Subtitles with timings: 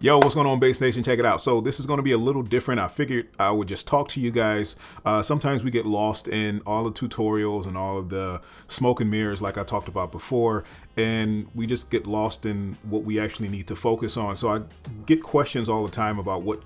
[0.00, 1.02] Yo, what's going on, Bass Nation?
[1.02, 1.40] Check it out.
[1.40, 2.78] So this is going to be a little different.
[2.78, 4.76] I figured I would just talk to you guys.
[5.04, 9.10] Uh, sometimes we get lost in all the tutorials and all of the smoke and
[9.10, 10.62] mirrors, like I talked about before,
[10.96, 14.36] and we just get lost in what we actually need to focus on.
[14.36, 14.60] So I
[15.06, 16.62] get questions all the time about what,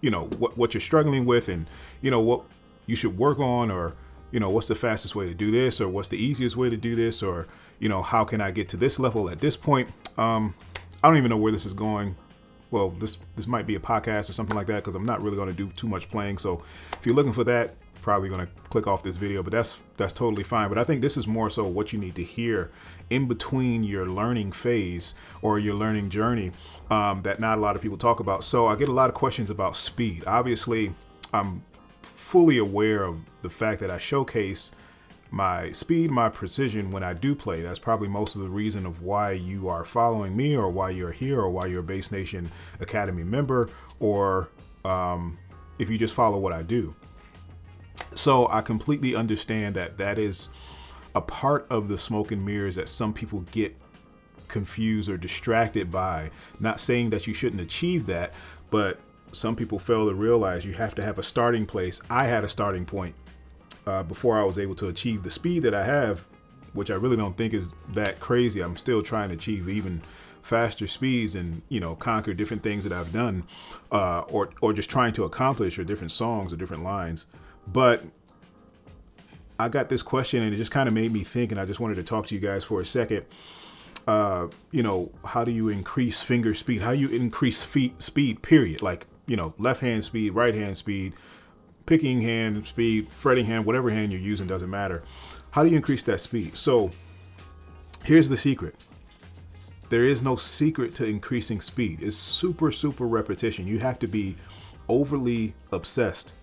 [0.00, 1.68] you know, what what you're struggling with, and
[2.00, 2.42] you know what
[2.86, 3.94] you should work on, or
[4.32, 6.76] you know what's the fastest way to do this, or what's the easiest way to
[6.76, 7.46] do this, or
[7.78, 9.88] you know how can I get to this level at this point.
[10.18, 10.56] Um,
[11.04, 12.16] I don't even know where this is going
[12.72, 15.36] well, this this might be a podcast or something like that because I'm not really
[15.36, 16.38] going to do too much playing.
[16.38, 16.62] So
[16.98, 20.12] if you're looking for that, probably going to click off this video, but that's that's
[20.12, 20.68] totally fine.
[20.68, 22.70] But I think this is more so what you need to hear
[23.10, 26.50] in between your learning phase or your learning journey
[26.90, 28.42] um, that not a lot of people talk about.
[28.42, 30.24] So I get a lot of questions about speed.
[30.26, 30.94] Obviously,
[31.32, 31.62] I'm
[32.00, 34.70] fully aware of the fact that I showcase
[35.32, 37.62] my speed, my precision when I do play.
[37.62, 41.10] That's probably most of the reason of why you are following me or why you're
[41.10, 44.50] here or why you're a Bass Nation Academy member or
[44.84, 45.38] um,
[45.78, 46.94] if you just follow what I do.
[48.14, 50.50] So I completely understand that that is
[51.14, 53.74] a part of the smoke and mirrors that some people get
[54.48, 56.30] confused or distracted by.
[56.60, 58.34] Not saying that you shouldn't achieve that,
[58.68, 59.00] but
[59.32, 62.02] some people fail to realize you have to have a starting place.
[62.10, 63.14] I had a starting point
[63.86, 66.24] uh, before I was able to achieve the speed that I have,
[66.72, 68.60] which I really don't think is that crazy.
[68.60, 70.02] I'm still trying to achieve even
[70.42, 73.44] faster speeds and you know conquer different things that I've done,
[73.90, 77.26] uh, or or just trying to accomplish or different songs or different lines.
[77.66, 78.04] But
[79.58, 81.80] I got this question and it just kind of made me think, and I just
[81.80, 83.24] wanted to talk to you guys for a second.
[84.06, 86.82] Uh, you know, how do you increase finger speed?
[86.82, 88.42] How you increase feet speed?
[88.42, 88.82] Period.
[88.82, 91.14] Like you know, left hand speed, right hand speed,
[91.86, 95.02] picking hand speed, fretting hand, whatever hand you're using doesn't matter.
[95.50, 96.56] How do you increase that speed?
[96.56, 96.90] So
[98.04, 98.76] here's the secret.
[99.88, 102.02] There is no secret to increasing speed.
[102.02, 103.66] It's super, super repetition.
[103.66, 104.36] You have to be
[104.88, 106.34] overly obsessed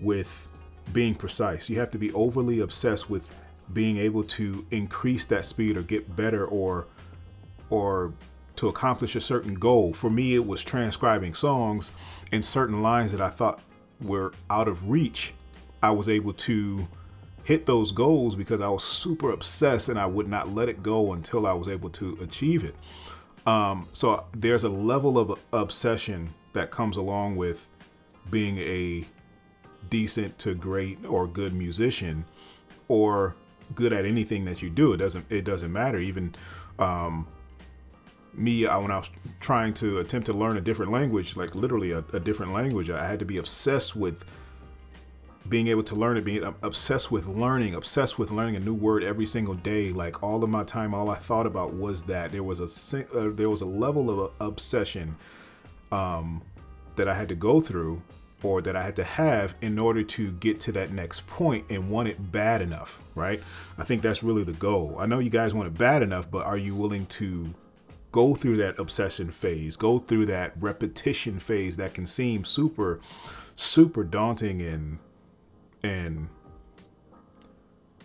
[0.00, 0.48] with
[0.92, 1.68] being precise.
[1.68, 3.28] You have to be overly obsessed with
[3.72, 6.86] being able to increase that speed or get better or
[7.70, 8.12] or
[8.56, 9.92] to accomplish a certain goal.
[9.92, 11.92] For me, it was transcribing songs
[12.32, 13.60] and certain lines that I thought
[14.00, 15.34] were out of reach,
[15.82, 16.86] I was able to
[17.44, 21.14] hit those goals because I was super obsessed and I would not let it go
[21.14, 22.74] until I was able to achieve it.
[23.46, 27.68] Um, so there's a level of obsession that comes along with
[28.30, 29.04] being a
[29.88, 32.24] decent to great or good musician
[32.88, 33.34] or
[33.74, 34.92] good at anything that you do.
[34.92, 35.98] It doesn't it doesn't matter.
[35.98, 36.34] Even
[36.78, 37.26] um,
[38.38, 39.10] me I, when I was
[39.40, 43.06] trying to attempt to learn a different language, like literally a, a, different language, I
[43.06, 44.24] had to be obsessed with
[45.48, 49.02] being able to learn it, being obsessed with learning, obsessed with learning a new word
[49.02, 49.90] every single day.
[49.90, 53.30] Like all of my time, all I thought about was that there was a uh,
[53.32, 55.16] there was a level of obsession
[55.90, 56.42] um,
[56.96, 58.02] that I had to go through
[58.42, 61.90] or that I had to have in order to get to that next point and
[61.90, 63.40] want it bad enough, right?
[63.78, 64.96] I think that's really the goal.
[64.98, 67.52] I know you guys want it bad enough, but are you willing to
[68.12, 73.00] go through that obsession phase, go through that repetition phase that can seem super,
[73.56, 74.98] super daunting and
[75.82, 76.28] and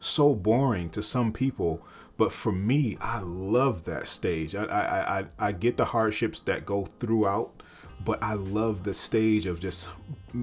[0.00, 1.84] so boring to some people.
[2.16, 4.54] But for me, I love that stage.
[4.54, 7.62] I I, I, I get the hardships that go throughout,
[8.04, 9.88] but I love the stage of just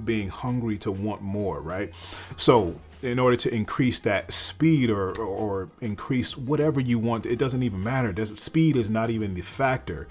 [0.05, 1.91] being hungry to want more, right?
[2.37, 7.25] So in order to increase that speed or, or, increase whatever you want.
[7.25, 8.13] It doesn't even matter.
[8.13, 10.07] Does, speed is not even the factor.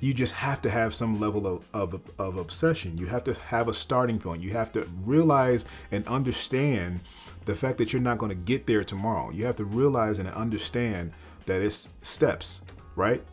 [0.00, 2.98] You just have to have some level of, of, of obsession.
[2.98, 4.42] You have to have a starting point.
[4.42, 7.00] You have to realize and understand
[7.44, 9.30] the fact that you're not going to get there tomorrow.
[9.30, 11.12] You have to realize and understand
[11.46, 12.60] that it's steps,
[12.96, 13.24] right?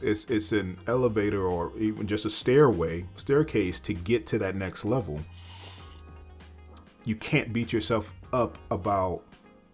[0.00, 4.84] It's it's an elevator or even just a stairway, staircase to get to that next
[4.84, 5.20] level
[7.04, 9.22] you can't beat yourself up about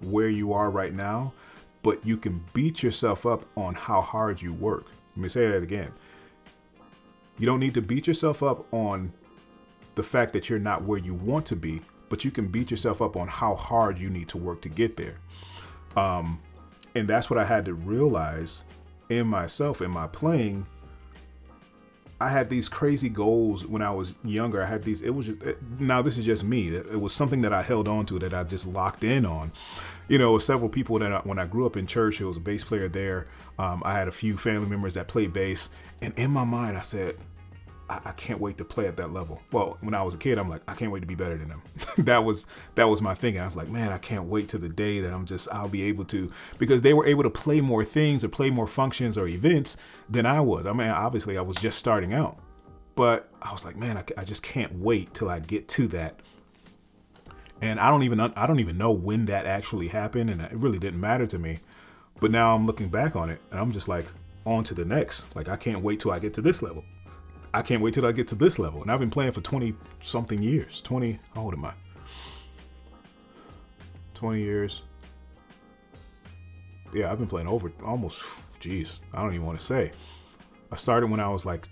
[0.00, 1.33] where you are right now,
[1.83, 4.87] but you can beat yourself up on how hard you work.
[5.16, 5.93] Let me say that again.
[7.38, 9.12] You don't need to beat yourself up on
[9.94, 13.03] the fact that you're not where you want to be, but you can beat yourself
[13.03, 15.17] up on how hard you need to work to get there.
[15.97, 16.41] Um,
[16.94, 18.62] and that's what I had to realize
[19.08, 20.67] in myself, in my playing,
[22.20, 24.61] I had these crazy goals when I was younger.
[24.62, 25.03] I had these.
[25.03, 25.41] It was just
[25.79, 26.03] now.
[26.03, 26.69] This is just me.
[26.69, 29.53] It was something that I held on to that I just locked in on.
[30.09, 32.41] You know, several people that I, when I grew up in church, it was a
[32.41, 33.29] bass player there.
[33.59, 35.70] Um, I had a few family members that played bass,
[36.03, 37.17] and in my mind, I said,
[37.90, 39.40] I, I, can't wait to play at that level.
[39.52, 41.49] Well, when I was a kid, I'm like, I can't wait to be better than
[41.49, 41.62] them.
[41.99, 43.40] that was that was my thinking.
[43.40, 45.82] I was like, man, I can't wait to the day that I'm just I'll be
[45.85, 49.29] able to because they were able to play more things or play more functions or
[49.29, 49.76] events
[50.08, 50.67] than I was.
[50.67, 52.38] I mean, obviously, I was just starting out,
[52.94, 56.20] but I was like, man, I, I just can't wait till I get to that.
[57.61, 60.79] And I don't even I don't even know when that actually happened, and it really
[60.79, 61.58] didn't matter to me.
[62.20, 64.06] But now I'm looking back on it, and I'm just like,
[64.49, 65.25] on to the next.
[65.37, 66.84] Like I can't wait till I get to this level.
[67.55, 68.83] I can't wait till I get to this level.
[68.83, 70.81] And I've been playing for 20 something years.
[70.83, 71.73] 20, how old am I?
[74.15, 74.83] 20 years.
[76.93, 78.23] Yeah, I've been playing over almost,
[78.61, 79.93] geez, I don't even want to say.
[80.73, 81.69] I started when I was like,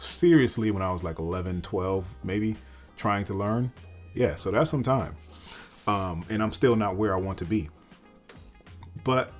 [0.00, 2.56] seriously, when I was like 11, 12, maybe,
[2.96, 3.72] trying to learn.
[4.14, 5.16] Yeah, so that's some time.
[5.86, 7.68] Um, and I'm still not where I want to be.
[9.04, 9.32] But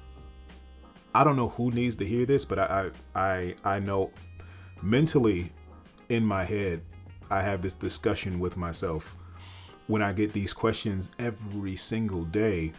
[1.15, 4.12] I don't know who needs to hear this, but I I I know
[4.83, 5.53] mentally
[6.11, 6.83] in my head
[7.31, 9.15] I have this discussion with myself
[9.87, 12.73] when I get these questions every single day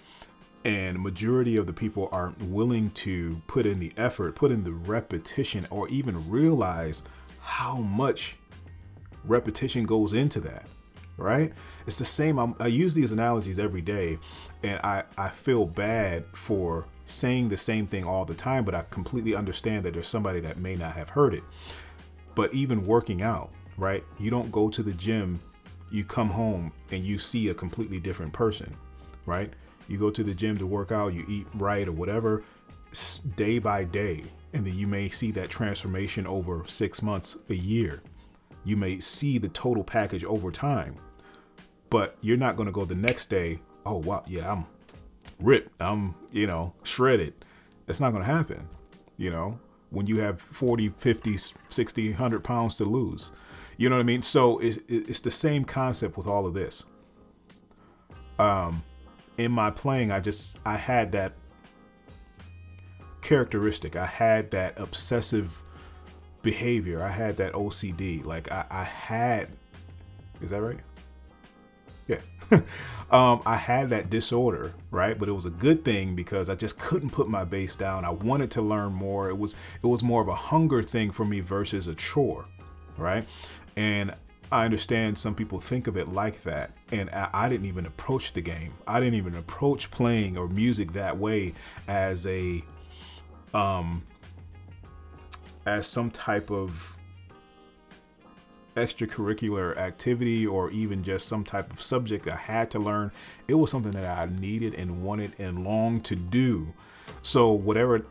[0.63, 4.71] and majority of the people aren't willing to put in the effort, put in the
[4.71, 7.03] repetition or even realize
[7.39, 8.35] how much
[9.25, 10.67] repetition goes into that
[11.17, 11.53] right?
[11.85, 12.39] It's the same.
[12.39, 14.17] I'm, i use these analogies every day,
[14.63, 18.83] and I, I feel bad for saying the same thing all the time, but I
[18.89, 21.43] completely understand that there's somebody that may not have heard it.
[22.35, 24.03] But even working out, right?
[24.19, 25.39] You don't go to the gym,
[25.91, 28.75] you come home and you see a completely different person,
[29.25, 29.51] right?
[29.87, 32.43] You go to the gym to work out, you eat right or whatever,
[33.35, 34.23] day by day,
[34.53, 38.01] and then you may see that transformation over six months, a year.
[38.63, 40.95] You may see the total package over time,
[41.89, 43.59] but you're not going to go the next day.
[43.85, 44.65] Oh wow, yeah, I'm
[45.39, 45.71] ripped.
[45.81, 47.33] I'm, you know, shredded.
[47.87, 48.67] It's not going to happen,
[49.17, 49.59] you know,
[49.91, 51.37] when you have 40, 50,
[51.69, 53.31] 60, 100 pounds to lose.
[53.77, 54.21] You know what I mean?
[54.21, 56.83] So it's, it's the same concept with all of this.
[58.39, 58.83] Um,
[59.37, 61.33] in my playing, I just, I had that
[63.21, 63.95] characteristic.
[63.95, 65.51] I had that obsessive
[66.41, 67.03] behavior.
[67.03, 68.25] I had that OCD.
[68.25, 69.49] Like I, I had,
[70.41, 70.79] is that right?
[73.11, 75.19] Um, I had that disorder, right?
[75.19, 78.05] But it was a good thing because I just couldn't put my bass down.
[78.05, 79.29] I wanted to learn more.
[79.29, 82.45] It was it was more of a hunger thing for me versus a chore,
[82.97, 83.25] right?
[83.75, 84.15] And
[84.49, 88.31] I understand some people think of it like that, and I, I didn't even approach
[88.31, 88.73] the game.
[88.87, 91.53] I didn't even approach playing or music that way
[91.89, 92.63] as a
[93.53, 94.03] um
[95.65, 96.95] as some type of
[98.75, 103.11] extracurricular activity or even just some type of subject I had to learn.
[103.47, 106.73] It was something that I needed and wanted and longed to do.
[107.21, 108.05] So whatever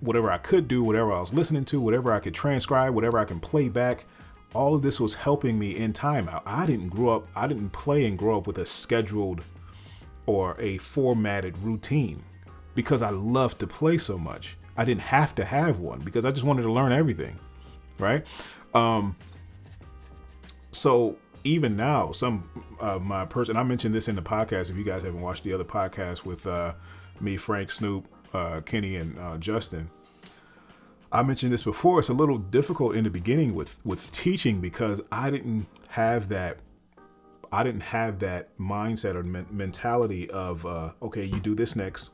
[0.00, 3.26] whatever I could do, whatever I was listening to, whatever I could transcribe, whatever I
[3.26, 4.06] can play back,
[4.54, 6.28] all of this was helping me in time.
[6.28, 9.44] I, I didn't grow up, I didn't play and grow up with a scheduled
[10.26, 12.22] or a formatted routine
[12.74, 14.56] because I loved to play so much.
[14.76, 17.38] I didn't have to have one because I just wanted to learn everything,
[17.98, 18.26] right?
[18.74, 19.16] Um,
[20.80, 22.48] so even now, some
[22.80, 24.70] uh, my person I mentioned this in the podcast.
[24.70, 26.72] If you guys haven't watched the other podcast with uh,
[27.20, 29.90] me, Frank, Snoop, uh, Kenny, and uh, Justin,
[31.12, 31.98] I mentioned this before.
[31.98, 36.60] It's a little difficult in the beginning with with teaching because I didn't have that.
[37.52, 42.08] I didn't have that mindset or men- mentality of uh, okay, you do this next.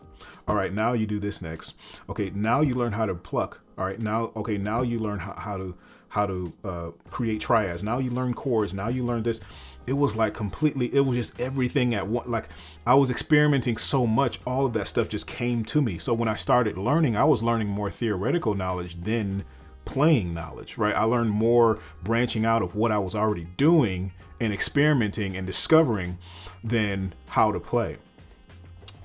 [0.48, 1.74] All right, now you do this next.
[2.08, 3.60] Okay, now you learn how to pluck.
[3.78, 5.74] All right, now okay, now you learn how, how to
[6.08, 7.82] how to uh, create triads.
[7.82, 8.73] Now you learn chords.
[8.73, 9.40] Now you learn this.
[9.87, 12.30] It was like completely, it was just everything at one.
[12.30, 12.49] Like
[12.87, 15.99] I was experimenting so much, all of that stuff just came to me.
[15.99, 19.44] So when I started learning, I was learning more theoretical knowledge than
[19.85, 20.94] playing knowledge, right?
[20.94, 26.18] I learned more branching out of what I was already doing and experimenting and discovering
[26.64, 27.99] than how to play,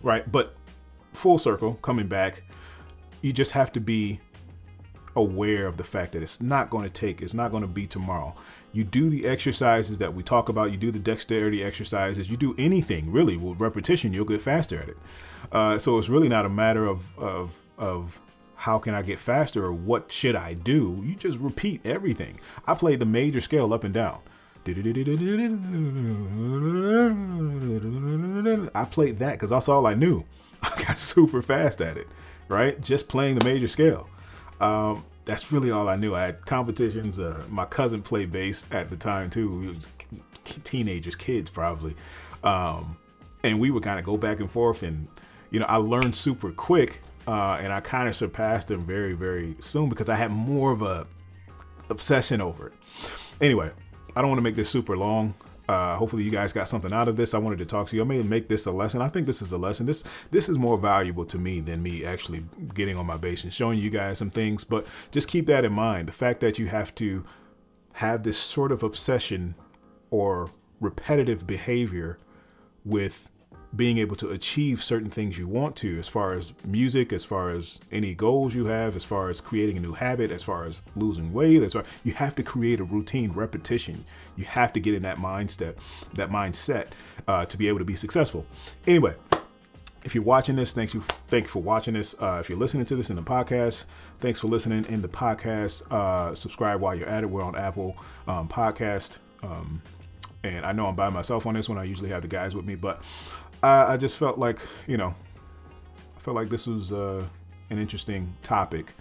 [0.01, 0.29] right?
[0.31, 0.55] But
[1.13, 2.43] full circle, coming back,
[3.21, 4.19] you just have to be
[5.15, 7.85] aware of the fact that it's not going to take, it's not going to be
[7.85, 8.33] tomorrow.
[8.71, 12.55] You do the exercises that we talk about, you do the dexterity exercises, you do
[12.57, 14.97] anything really with repetition, you'll get faster at it.
[15.51, 18.19] Uh, so it's really not a matter of, of, of
[18.55, 21.01] how can I get faster or what should I do.
[21.03, 22.39] You just repeat everything.
[22.65, 24.19] I played the major scale up and down.
[28.75, 30.23] I played that because that's all I knew.
[30.77, 32.07] I got super fast at it,
[32.47, 32.79] right?
[32.81, 34.09] Just playing the major scale.
[34.59, 36.15] Um, that's really all I knew.
[36.15, 37.19] I had competitions.
[37.19, 39.59] Uh, my cousin played bass at the time too.
[39.59, 39.87] We was
[40.63, 41.95] teenagers, kids probably,
[42.43, 42.97] um,
[43.43, 44.83] and we would kind of go back and forth.
[44.83, 45.07] And
[45.51, 49.55] you know, I learned super quick, uh, and I kind of surpassed him very, very
[49.59, 51.07] soon because I had more of a
[51.89, 52.73] obsession over it.
[53.41, 53.71] Anyway,
[54.15, 55.33] I don't want to make this super long.
[55.71, 57.33] Uh, hopefully you guys got something out of this.
[57.33, 58.01] I wanted to talk to you.
[58.01, 59.01] I may make this a lesson.
[59.01, 59.85] I think this is a lesson.
[59.85, 63.53] This this is more valuable to me than me actually getting on my bass and
[63.53, 64.65] showing you guys some things.
[64.65, 66.09] But just keep that in mind.
[66.09, 67.23] The fact that you have to
[67.93, 69.55] have this sort of obsession
[70.09, 70.51] or
[70.81, 72.19] repetitive behavior
[72.83, 73.30] with
[73.75, 77.51] being able to achieve certain things you want to as far as music as far
[77.51, 80.81] as any goals you have as far as creating a new habit as far as
[80.95, 84.03] losing weight as far you have to create a routine repetition
[84.35, 85.75] you have to get in that mindset
[86.13, 86.87] that mindset
[87.27, 88.45] uh, to be able to be successful
[88.87, 89.15] anyway
[90.03, 91.01] if you're watching this, thank you.
[91.27, 92.15] Thank you for watching this.
[92.19, 93.85] Uh, if you're listening to this in the podcast,
[94.19, 95.83] thanks for listening in the podcast.
[95.91, 97.27] Uh, subscribe while you're at it.
[97.27, 97.95] We're on Apple
[98.27, 99.81] um, Podcast, um,
[100.43, 101.77] and I know I'm by myself on this one.
[101.77, 103.01] I usually have the guys with me, but
[103.63, 105.13] I, I just felt like you know,
[106.17, 107.25] I felt like this was uh,
[107.69, 108.93] an interesting topic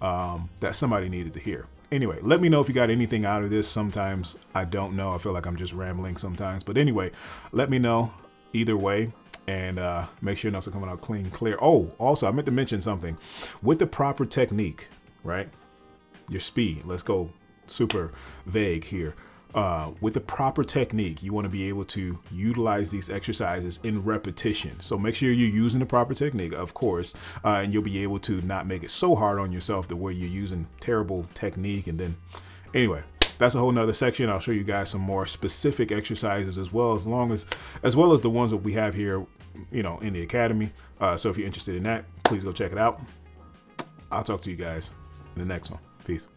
[0.00, 1.66] um, that somebody needed to hear.
[1.90, 3.66] Anyway, let me know if you got anything out of this.
[3.66, 5.12] Sometimes I don't know.
[5.12, 7.10] I feel like I'm just rambling sometimes, but anyway,
[7.52, 8.12] let me know
[8.52, 9.12] either way
[9.48, 11.58] and uh, make sure nothing's coming out clean, clear.
[11.60, 13.16] Oh, also, I meant to mention something.
[13.62, 14.88] With the proper technique,
[15.24, 15.48] right?
[16.28, 16.82] Your speed.
[16.84, 17.30] Let's go
[17.66, 18.12] super
[18.44, 19.14] vague here.
[19.54, 24.04] Uh, with the proper technique, you want to be able to utilize these exercises in
[24.04, 24.78] repetition.
[24.80, 27.14] So make sure you're using the proper technique, of course,
[27.44, 30.12] uh, and you'll be able to not make it so hard on yourself that where
[30.12, 31.86] you're using terrible technique.
[31.86, 32.16] And then,
[32.74, 33.02] anyway,
[33.38, 34.28] that's a whole nother section.
[34.28, 37.46] I'll show you guys some more specific exercises as well as long as
[37.82, 39.24] as well as the ones that we have here,
[39.72, 40.72] you know, in the academy.
[41.00, 43.00] Uh, so if you're interested in that, please go check it out.
[44.10, 44.90] I'll talk to you guys
[45.36, 45.80] in the next one.
[46.04, 46.28] Peace.